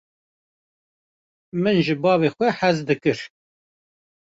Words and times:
Min 1.61 1.77
ji 1.85 1.95
bavê 2.03 2.29
xwe 2.35 2.47
hez 2.59 2.77
dikir. 2.87 3.19